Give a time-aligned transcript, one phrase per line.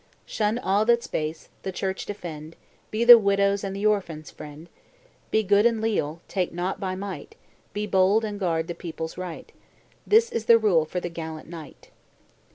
[0.25, 2.55] Shun all that's base; the Church defend;
[2.89, 4.67] Be the widow's and the orphan's friend;
[5.29, 7.35] Be good and Leal; take nought by might;
[7.71, 9.51] Be bold and guard the people's right;
[10.07, 11.91] This is the rule for the gallant knight.